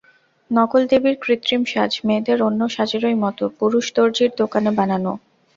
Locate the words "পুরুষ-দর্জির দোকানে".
3.57-4.71